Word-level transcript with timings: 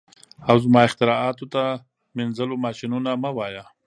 او 0.49 0.55
زما 0.63 0.79
اختراعاتو 0.87 1.45
ته 1.53 1.63
مینځلو 2.15 2.55
ماشینونه 2.65 3.09
مه 3.23 3.31
وایه 3.37 3.63